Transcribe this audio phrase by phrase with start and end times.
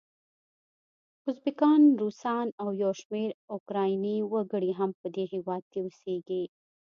[1.29, 6.43] ازبکان، روسان او یو شمېر اوکرایني وګړي هم په دې هیواد کې اوسیږي.